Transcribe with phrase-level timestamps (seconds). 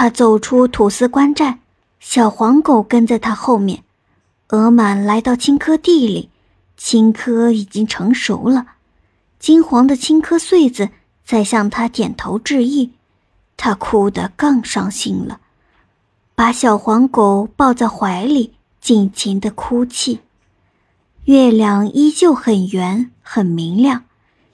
[0.00, 1.58] 他走出土司官寨，
[1.98, 3.84] 小黄狗跟在他后面。
[4.48, 6.30] 额满来到青稞地里，
[6.74, 8.66] 青稞已经成熟了，
[9.38, 10.88] 金黄的青稞穗子
[11.22, 12.92] 在向他点头致意。
[13.58, 15.40] 他哭得更伤心了，
[16.34, 20.20] 把小黄狗抱在怀里，尽情的哭泣。
[21.24, 24.04] 月亮依旧很圆，很明亮，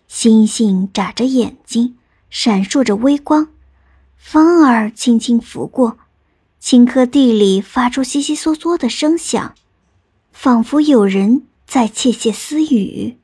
[0.09, 1.97] 星星眨着眼睛，
[2.31, 3.47] 闪烁着微光。
[4.29, 5.99] 风儿轻轻拂过，
[6.59, 9.55] 青稞地里发出悉悉嗦嗦的声响，
[10.33, 13.19] 仿佛有人在窃窃私语。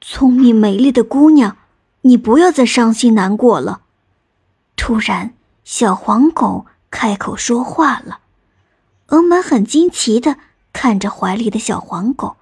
[0.00, 1.56] 聪明美丽的姑娘，
[2.02, 3.80] 你不要再伤心难过了。
[4.76, 5.34] 突然，
[5.64, 8.20] 小黄狗开口说话了。
[9.08, 10.36] 额满很惊奇的
[10.72, 12.36] 看着怀里的小黄狗，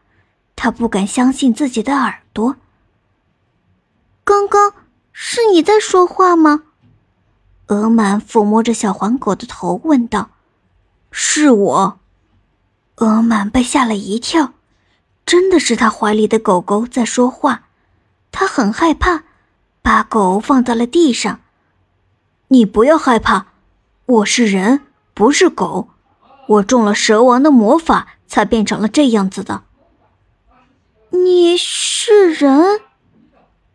[0.54, 2.56] 它不敢相信自己的耳朵。
[4.22, 4.74] 刚刚
[5.14, 6.64] 是你在说话吗？
[7.68, 10.30] 额满抚摸着小黄狗的头，问道
[11.10, 11.98] ：“是我。”
[12.96, 14.52] 额满被吓了一跳，
[15.24, 17.64] 真的是他怀里的狗狗在说话。
[18.30, 19.24] 他很害怕，
[19.80, 21.40] 把狗放在了地上。
[22.48, 23.46] 你不要害怕，
[24.06, 24.82] 我是人，
[25.14, 25.88] 不是狗。
[26.46, 29.62] 我中了蛇王的魔法，才变成了这样子的。
[31.10, 32.80] 你是人？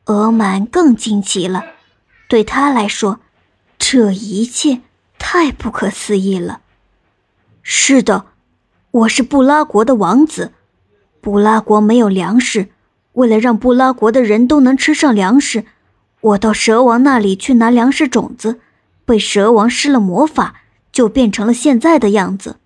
[0.06, 1.64] 额满更惊奇了，
[2.28, 3.20] 对他来说。
[3.92, 4.82] 这一切
[5.18, 6.62] 太不可思议了。
[7.64, 8.28] 是的，
[8.92, 10.52] 我是布拉国的王子。
[11.22, 12.68] 布拉国没有粮食，
[13.14, 15.66] 为了让布拉国的人都能吃上粮食，
[16.22, 18.60] 我到蛇王那里去拿粮食种子，
[19.06, 22.58] 被蛇王施了魔法，就变成了现在的样子。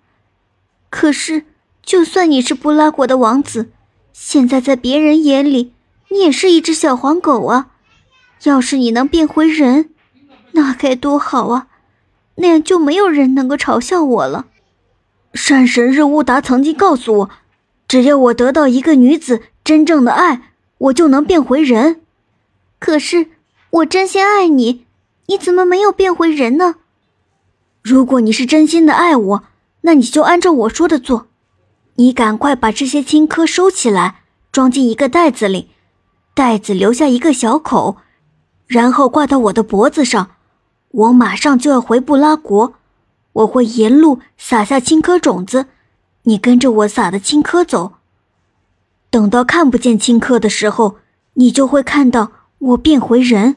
[0.90, 1.46] 可是，
[1.82, 3.70] 就算你是布拉国的王子，
[4.12, 5.72] 现在在别人眼里，
[6.10, 7.70] 你也是一只小黄狗啊。
[8.42, 9.88] 要是你能变回人，
[10.54, 11.68] 那该多好啊！
[12.36, 14.46] 那样就没有人能够嘲笑我了。
[15.32, 17.30] 山神日乌达曾经告诉我，
[17.86, 22.00] 只要我得到一个女子真正的爱，我就能变回人。
[22.80, 23.28] 可是
[23.70, 24.84] 我真心爱你，
[25.26, 26.76] 你怎么没有变回人呢？
[27.82, 29.44] 如果你是真心的爱我，
[29.82, 31.26] 那你就按照我说的做。
[31.96, 35.70] 你赶快把这些青稞收起来，装进一个袋子里，
[36.34, 37.96] 袋子留下一个小口，
[38.66, 40.30] 然后挂到我的脖子上。
[40.94, 42.74] 我马上就要回布拉国，
[43.32, 45.66] 我会沿路撒下青稞种子，
[46.22, 47.94] 你跟着我撒的青稞走。
[49.10, 50.98] 等到看不见青稞的时候，
[51.34, 53.56] 你就会看到我变回人。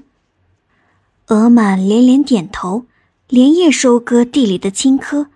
[1.28, 2.86] 额满连连点头，
[3.28, 5.28] 连夜收割地里的青稞，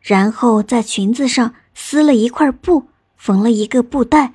[0.00, 2.84] 然后在裙子上撕了一块布，
[3.16, 4.32] 缝了一个布袋，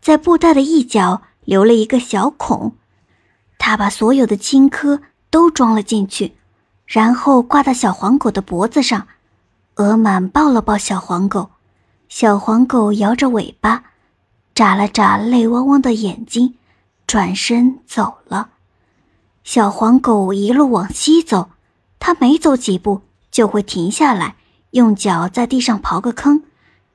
[0.00, 2.72] 在布袋的一角留了一个小孔，
[3.58, 4.98] 他把所有的青稞
[5.30, 6.32] 都装了进去。
[6.86, 9.06] 然后挂到小黄狗的脖子上，
[9.76, 11.50] 鹅满抱了抱小黄狗，
[12.08, 13.84] 小黄狗摇着尾巴，
[14.54, 16.54] 眨了眨泪汪汪的眼睛，
[17.06, 18.50] 转身走了。
[19.42, 21.50] 小黄狗一路往西走，
[21.98, 24.36] 它每走几步就会停下来，
[24.70, 26.44] 用脚在地上刨个坑，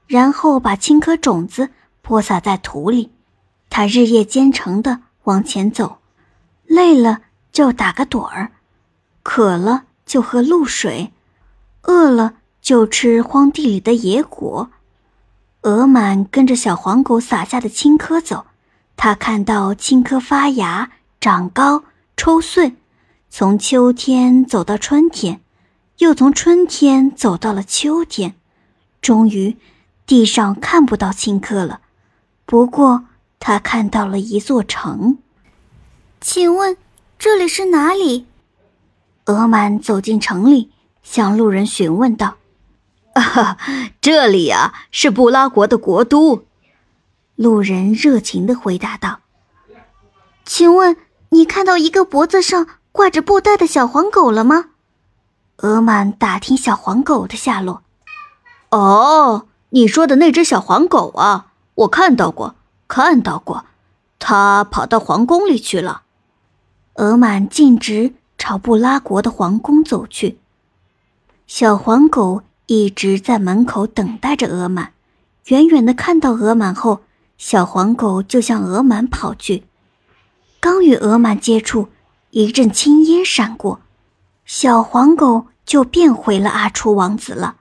[0.07, 1.69] 然后把青稞种子
[2.01, 3.11] 播撒在土里。
[3.69, 5.97] 它日夜兼程地往前走，
[6.66, 7.21] 累了
[7.51, 8.51] 就打个盹儿。
[9.31, 11.13] 渴了就喝露水，
[11.84, 14.72] 饿了就吃荒地里的野果。
[15.62, 18.47] 鹅满跟着小黄狗撒下的青稞走，
[18.97, 20.89] 他看到青稞发芽、
[21.22, 21.84] 长高、
[22.18, 22.73] 抽穗，
[23.29, 25.41] 从秋天走到春天，
[26.00, 28.34] 又从春天走到了秋天，
[29.00, 29.57] 终于，
[30.07, 31.81] 地上看不到青稞了。
[32.47, 33.03] 不过，
[33.39, 35.19] 他看到了一座城。
[36.19, 36.75] 请问，
[37.19, 38.25] 这里是哪里？
[39.29, 40.72] 额满走进城里，
[41.03, 42.38] 向路人询问道
[43.13, 43.57] ：“啊，
[44.01, 46.45] 这里啊是布拉国的国都。”
[47.38, 49.19] 路人热情的回答道
[50.44, 50.97] ：“请问
[51.29, 54.72] 你看到一个脖子上挂着布袋的小黄狗了吗？”
[55.57, 57.83] 额满打听小黄狗的下落。
[58.71, 62.56] “哦，你说的那只小黄狗啊，我看到过，
[62.88, 63.65] 看到过，
[64.18, 66.01] 它跑到皇宫里去了。”
[66.95, 68.15] 额满径直。
[68.50, 70.40] 朝布拉国的皇宫走去，
[71.46, 74.94] 小黄狗一直在门口等待着鹅满。
[75.50, 77.01] 远远的看到鹅满后，
[77.38, 79.66] 小黄狗就向鹅满跑去。
[80.60, 81.90] 刚与鹅满接触，
[82.31, 83.81] 一阵青烟闪过，
[84.46, 87.57] 小黄狗就变回了阿初王子了。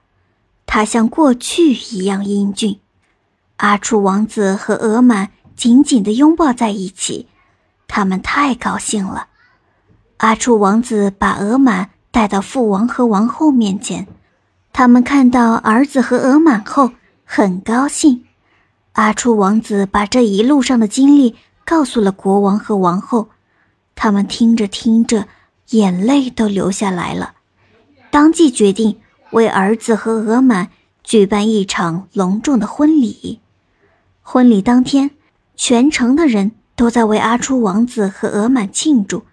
[0.65, 2.79] 他像过去一样英俊。
[3.57, 7.27] 阿初王子和鹅满紧紧地拥抱在一起，
[7.87, 9.27] 他们太高兴了。
[10.19, 12.27] 阿楚王子把额满带。
[12.27, 14.05] 到父王和王后面前。
[14.73, 16.91] 他们看到儿子和额满后，
[17.23, 18.25] 很高兴。
[18.93, 21.35] 阿初王子把这一路上的经历
[21.65, 23.29] 告诉了国王和王后，
[23.95, 25.27] 他们听着听着，
[25.69, 27.33] 眼泪都流下来了，
[28.11, 28.99] 当即决定
[29.31, 30.69] 为儿子和额满
[31.03, 33.39] 举办一场隆重的婚礼。
[34.21, 35.11] 婚礼当天，
[35.55, 39.23] 全城的人都在为阿初王子和额满庆祝，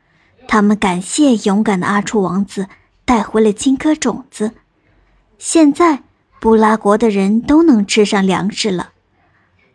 [0.48, 2.69] 他们感谢勇敢的阿楚王子
[3.04, 4.52] 带回了金颗种子。
[5.38, 6.02] 现在，
[6.40, 8.90] 布拉国的人都能吃上粮食了。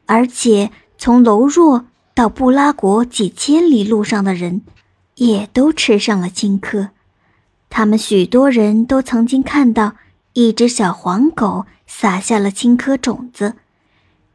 [0.06, 4.62] 而且，从柔若到布拉国几千里路上的人，
[5.16, 6.90] 也都吃上了金颗。
[7.70, 9.96] 他们许多人都曾经看到
[10.34, 13.54] 一只小黄狗撒下了青稞种子，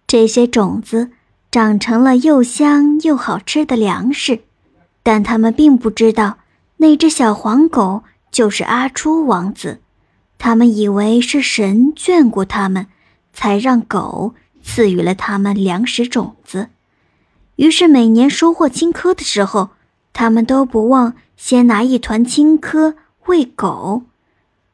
[0.07, 1.11] 这些种子
[1.51, 4.41] 长成了又香又好吃的粮食。
[5.07, 6.39] 但他们并不知道，
[6.79, 9.79] 那只小黄狗就是阿初王子。
[10.37, 12.89] 他们以为是神眷顾他们，
[13.33, 14.35] 才让狗。
[14.65, 16.71] 赐予了他们粮食种子，
[17.55, 19.71] 于是每年收获青稞的时候，
[20.13, 24.03] 他们都不忘先拿一团青稞喂狗。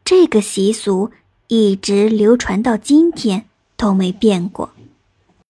[0.02, 1.11] 这个习俗
[1.49, 3.44] 一直流传到今天
[3.76, 4.72] 都没变过。